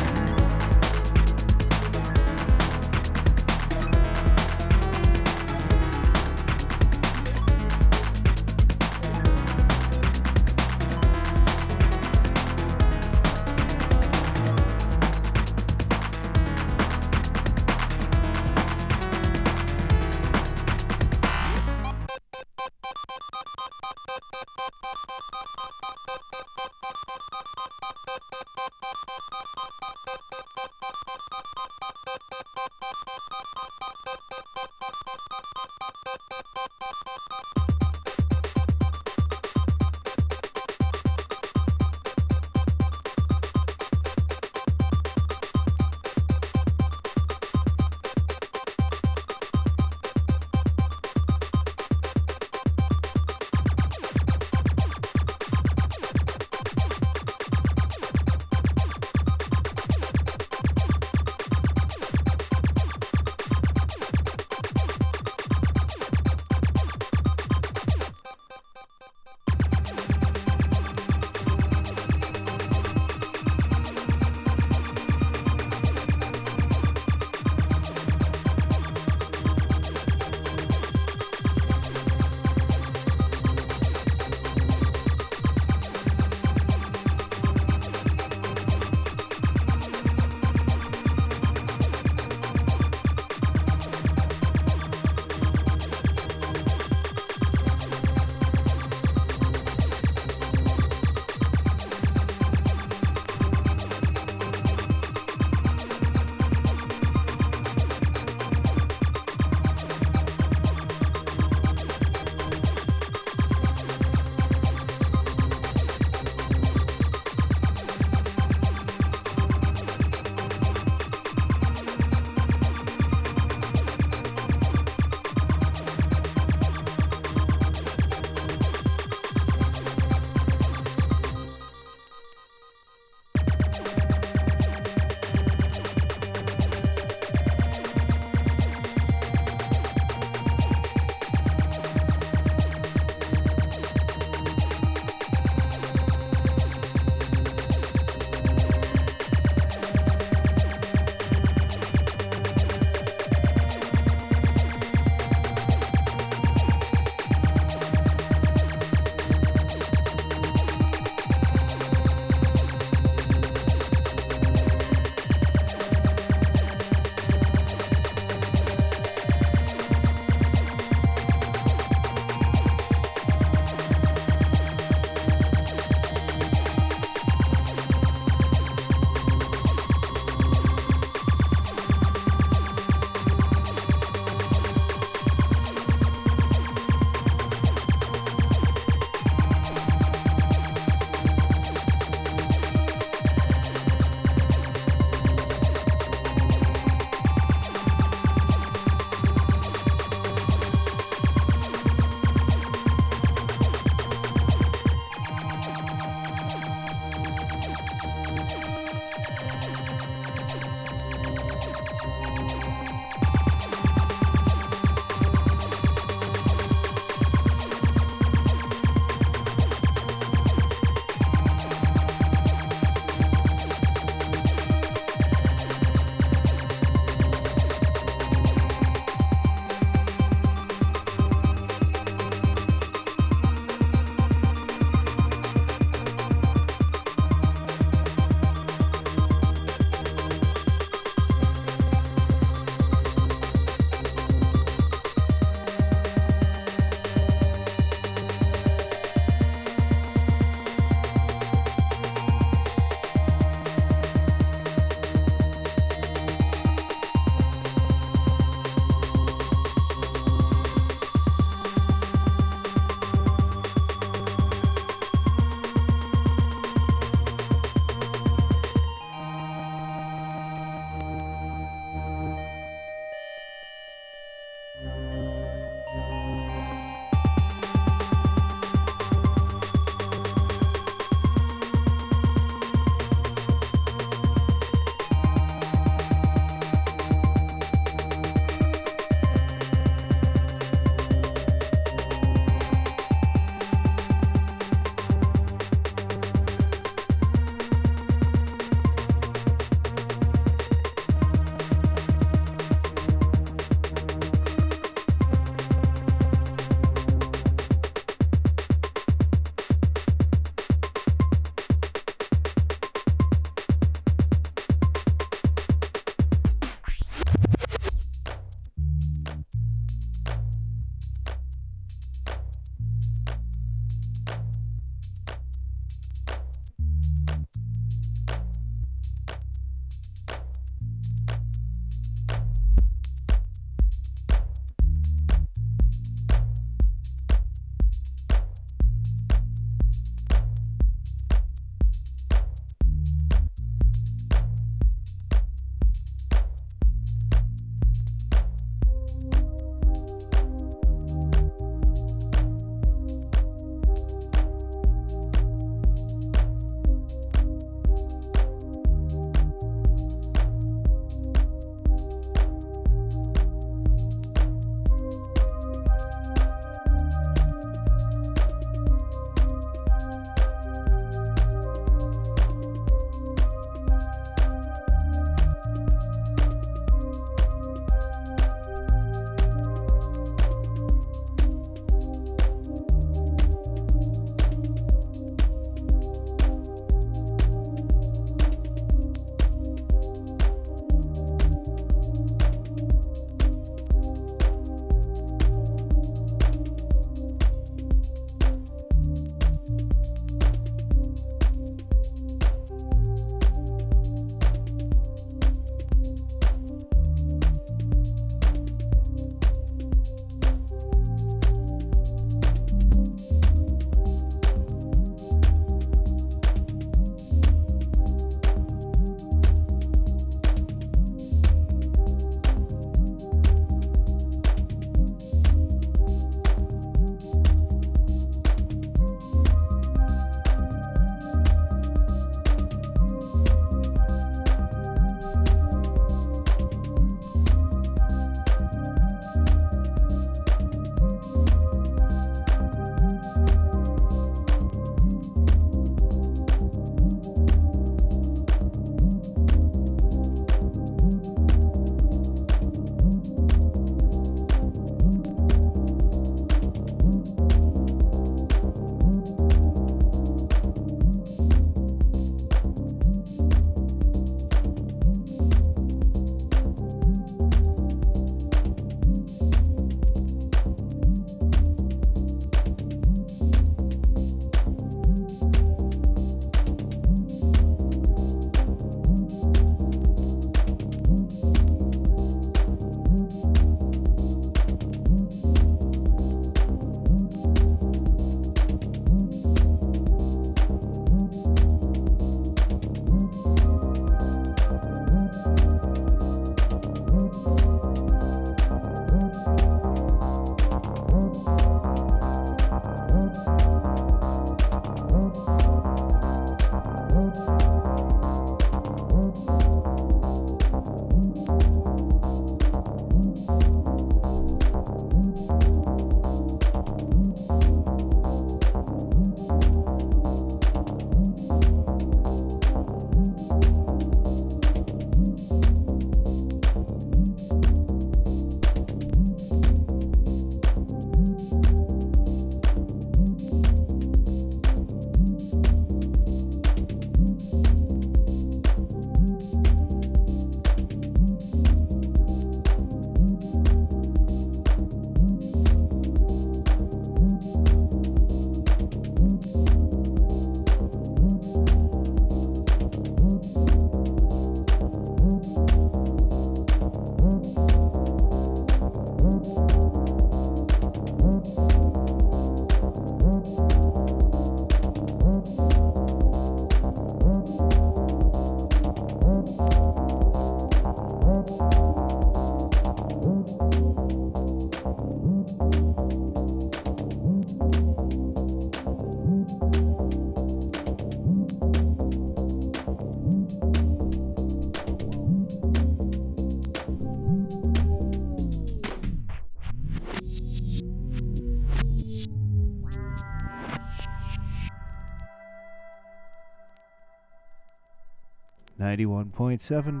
91.7 598.98 600.00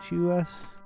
WHUS. 0.00 0.77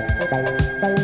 Bye. 0.00 0.97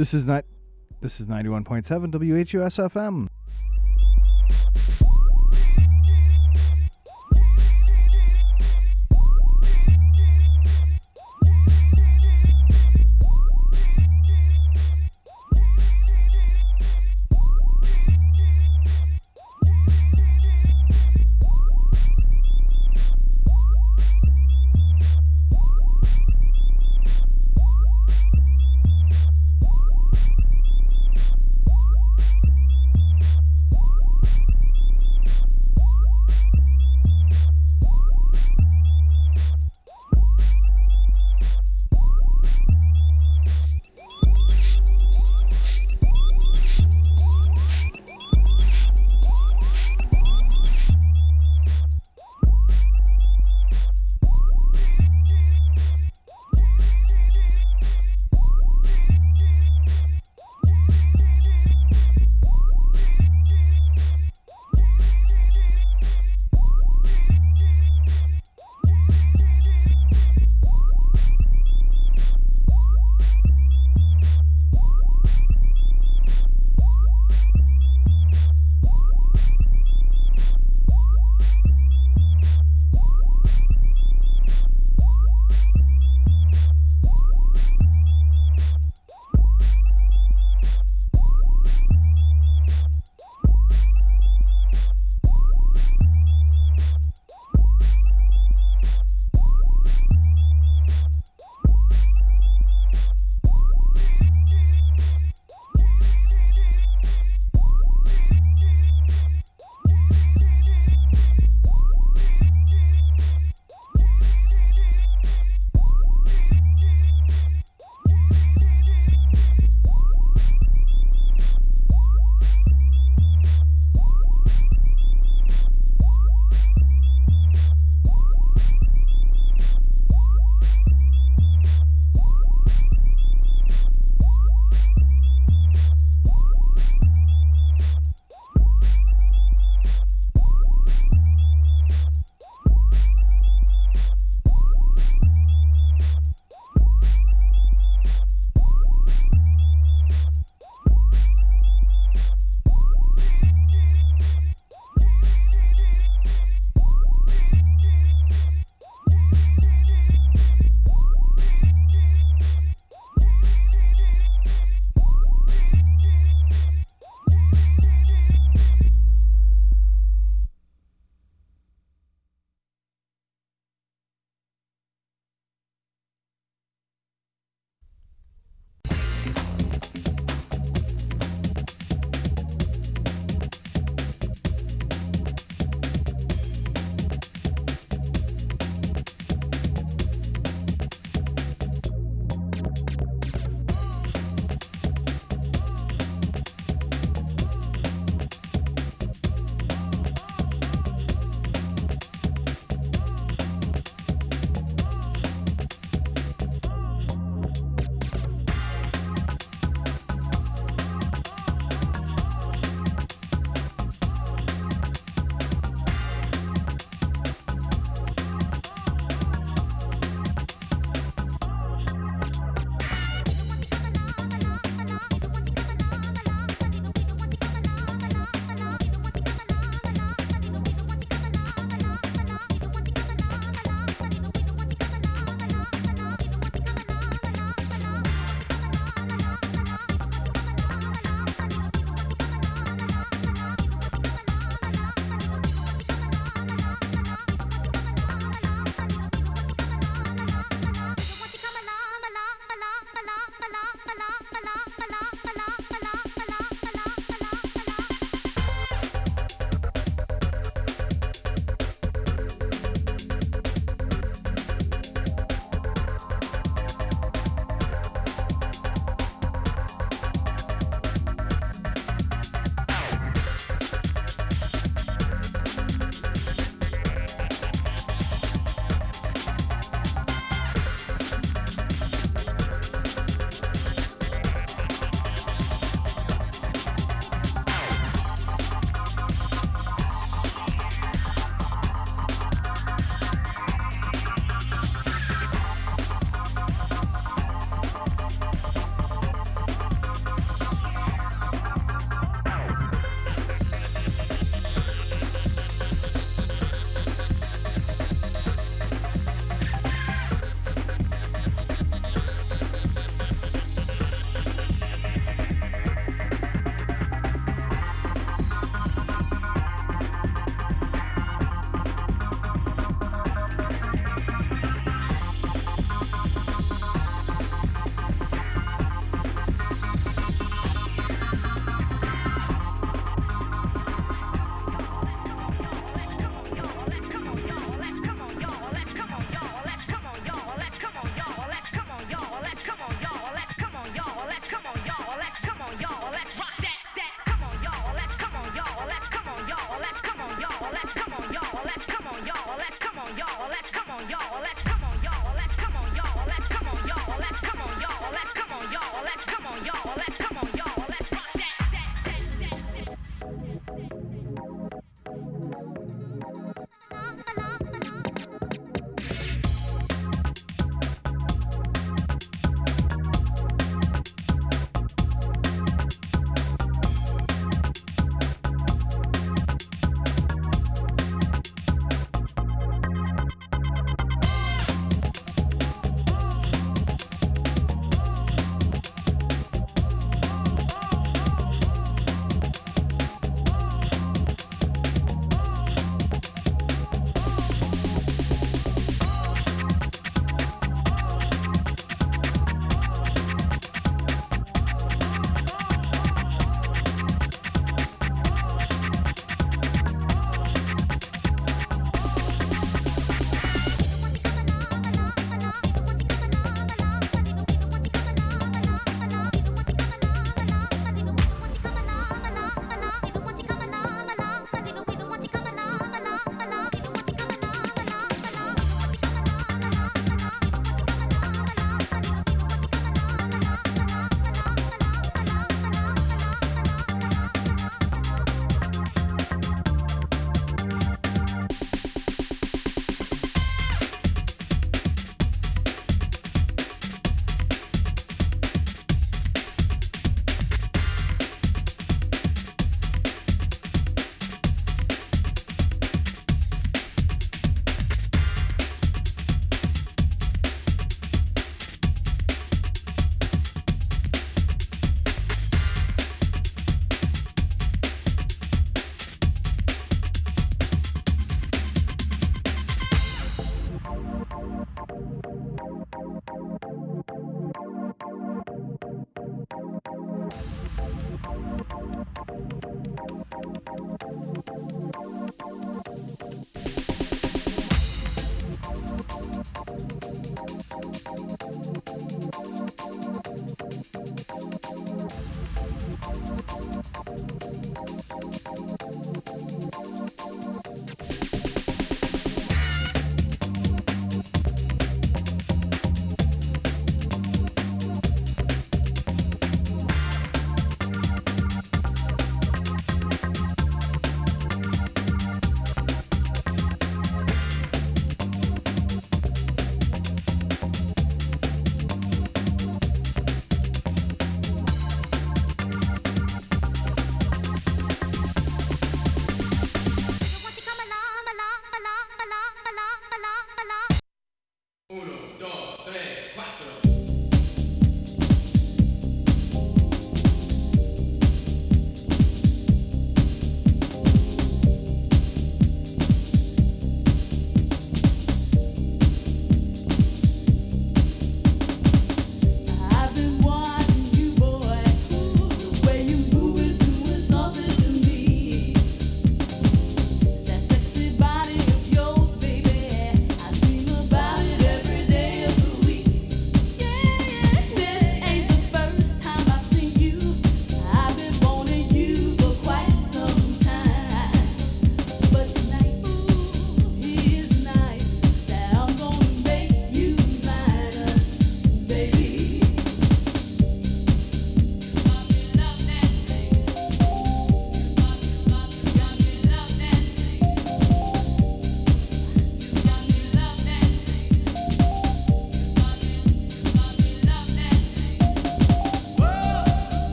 This 0.00 0.14
is 0.14 0.26
not. 0.26 0.46
This 1.02 1.20
is 1.20 1.28
ninety 1.28 1.50
one 1.50 1.62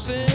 songs 0.00 0.10
in 0.10 0.33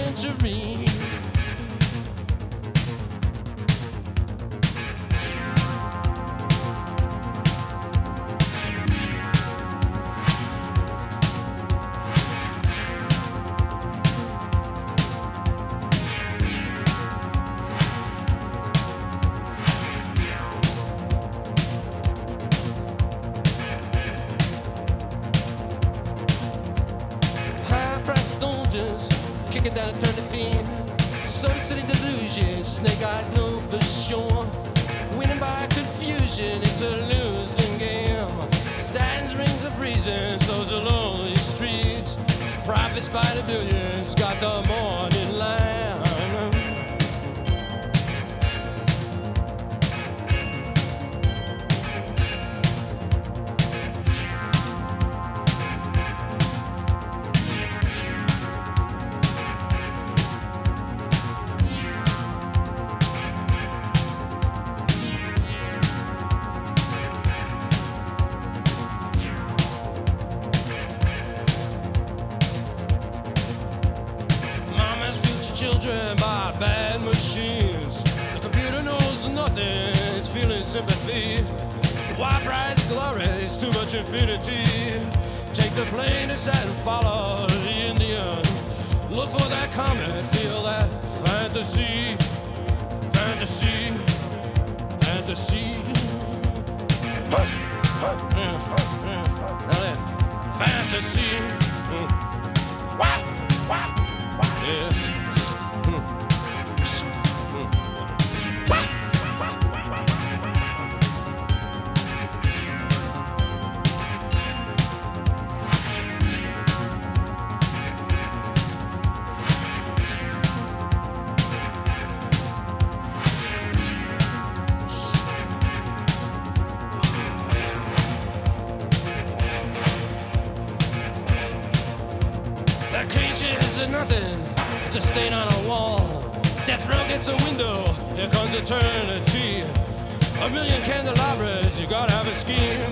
a 140.50 140.54
million 140.54 140.82
candelabras, 140.82 141.80
you 141.80 141.88
gotta 141.88 142.14
have 142.14 142.28
a 142.28 142.34
scheme. 142.34 142.92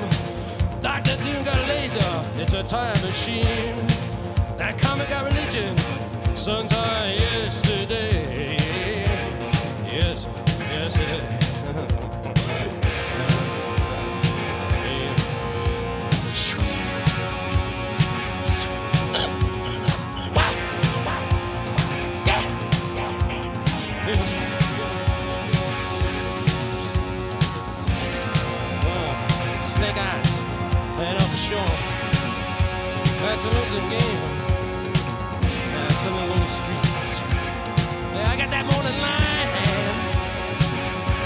Dr. 0.82 1.16
Doom 1.24 1.44
got 1.44 1.58
a 1.58 1.68
laser, 1.68 2.24
it's 2.36 2.54
a 2.54 2.64
time 2.64 3.00
machine. 3.06 3.76
That 4.58 4.78
comic 4.80 5.10
got 5.10 5.26
religion, 5.26 5.76
sometime 6.36 7.18
yesterday. 7.18 8.58
Yes, 9.92 10.28
yesterday. 10.72 11.47
again. 33.78 34.18
Uh, 35.76 35.88
now 35.88 35.90
some 35.90 36.14
of 36.14 36.28
those 36.30 36.50
streets. 36.50 37.22
Yeah, 37.22 38.32
I 38.32 38.38
got 38.38 38.50
that 38.50 38.66
morning 38.66 38.98
line. 39.00 39.50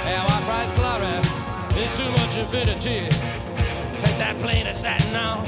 Yeah, 0.06 0.26
white 0.28 0.44
price 0.44 0.72
glory. 0.72 1.18
It's 1.82 1.98
too 1.98 2.10
much 2.12 2.38
infinity. 2.38 3.08
Take 4.00 4.18
that 4.18 4.36
plane 4.40 4.66
to 4.66 4.74
Saturn 4.74 5.14
now. 5.14 5.44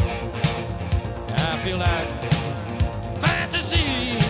I 1.29 1.57
feel 1.63 1.77
like 1.77 2.07
fantasy. 3.19 4.22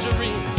surgery. 0.00 0.49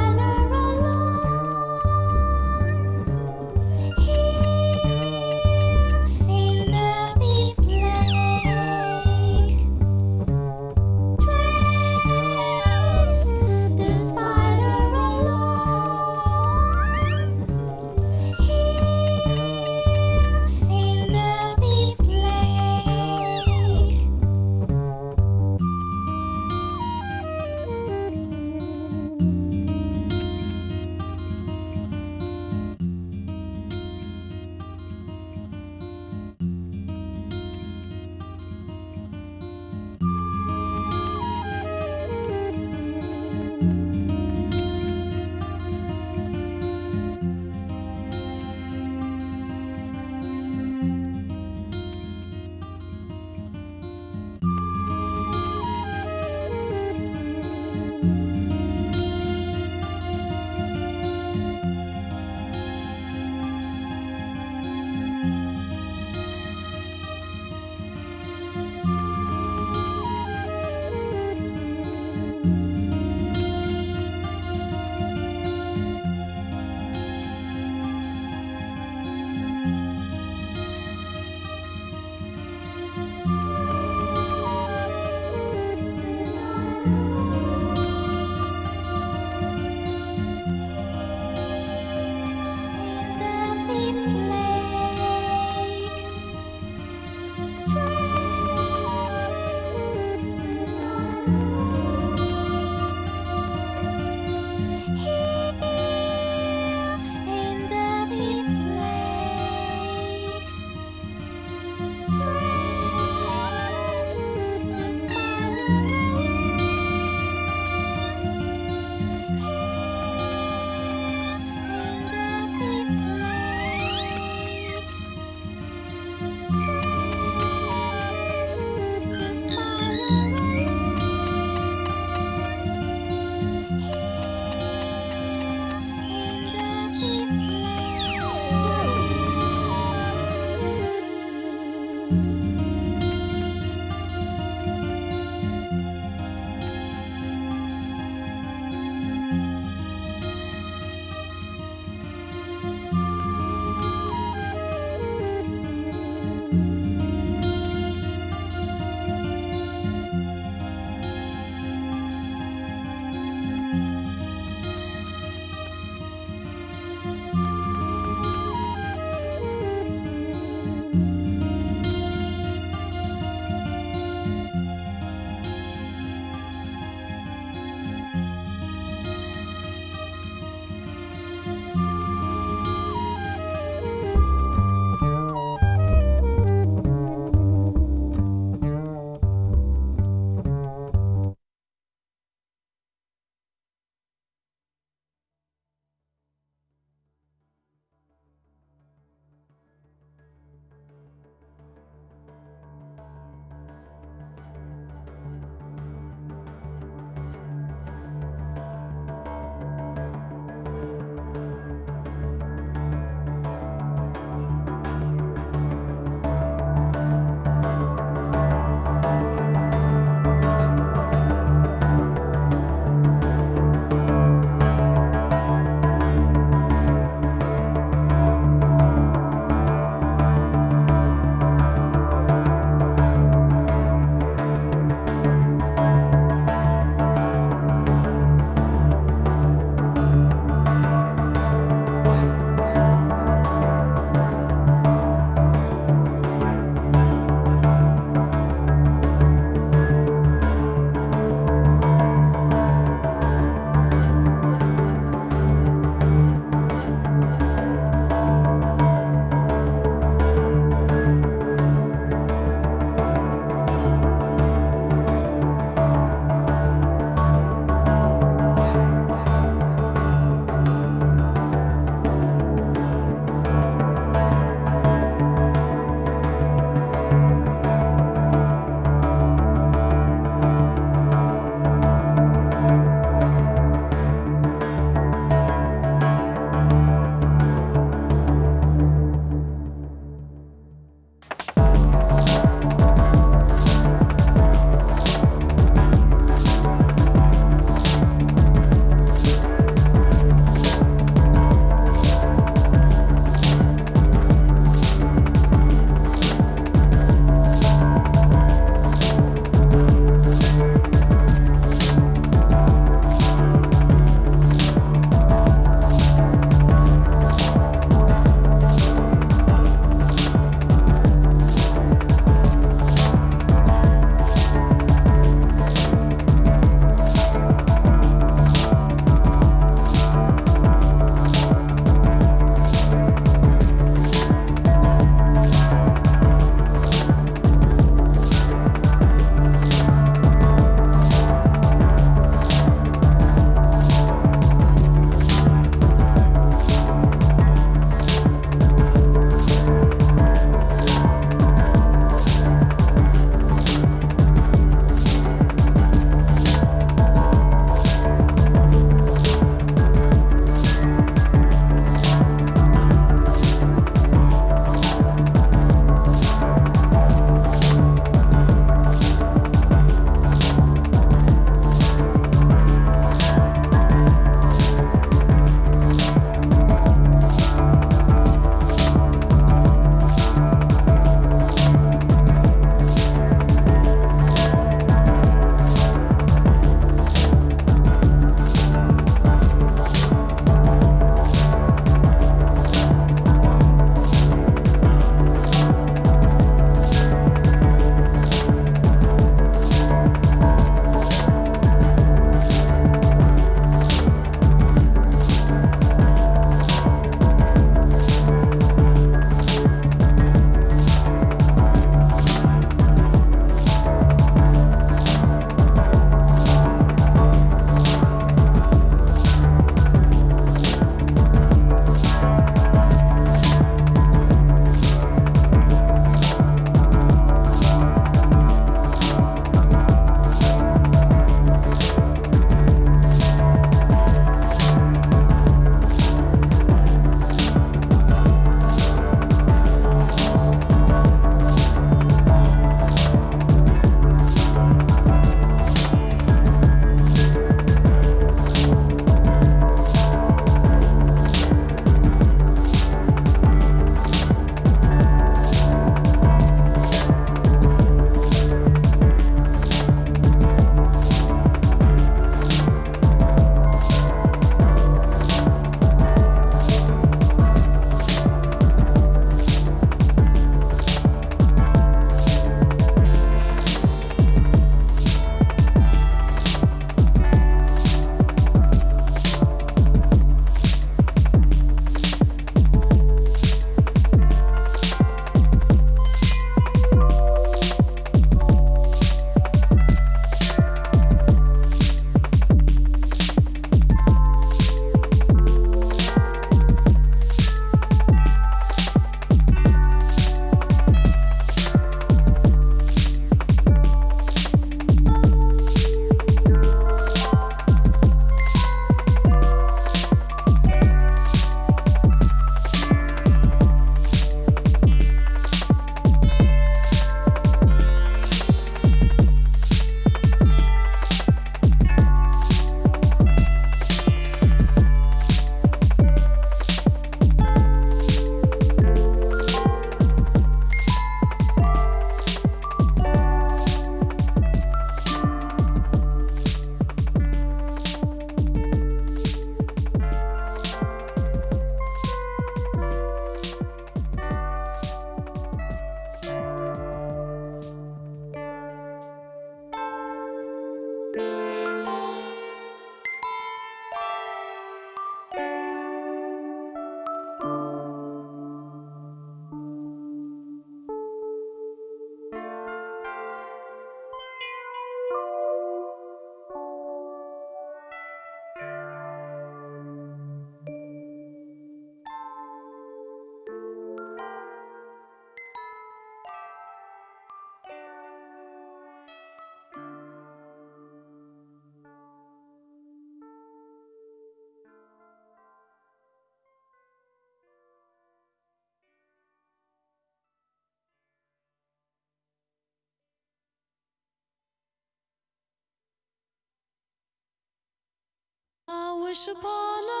Point 599.27 600.00